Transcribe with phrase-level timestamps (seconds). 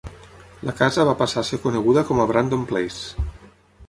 [0.69, 3.29] La casa va passar a ser coneguda com a Brandon Place.